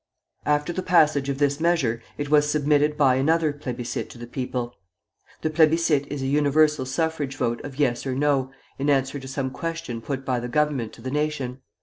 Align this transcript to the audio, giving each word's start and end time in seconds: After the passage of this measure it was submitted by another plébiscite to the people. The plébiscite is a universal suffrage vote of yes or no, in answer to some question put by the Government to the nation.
After 0.47 0.73
the 0.73 0.81
passage 0.81 1.29
of 1.29 1.37
this 1.37 1.59
measure 1.59 2.01
it 2.17 2.31
was 2.31 2.49
submitted 2.49 2.97
by 2.97 3.17
another 3.17 3.53
plébiscite 3.53 4.09
to 4.09 4.17
the 4.17 4.25
people. 4.25 4.73
The 5.43 5.51
plébiscite 5.51 6.07
is 6.07 6.23
a 6.23 6.25
universal 6.25 6.87
suffrage 6.87 7.35
vote 7.35 7.61
of 7.63 7.77
yes 7.77 8.07
or 8.07 8.15
no, 8.15 8.51
in 8.79 8.89
answer 8.89 9.19
to 9.19 9.27
some 9.27 9.51
question 9.51 10.01
put 10.01 10.25
by 10.25 10.39
the 10.39 10.47
Government 10.49 10.91
to 10.93 11.03
the 11.03 11.11
nation. 11.11 11.61